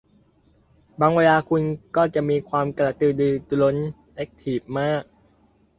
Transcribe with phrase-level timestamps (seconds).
[0.99, 1.61] บางเวลาคุณ
[1.95, 3.77] ก็จะมีความกระตือรือร้น
[4.15, 5.03] แอ็คทีฟมาก